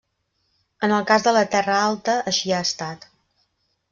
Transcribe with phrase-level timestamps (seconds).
[0.87, 3.09] En el cas de la Terra alta així ha estat.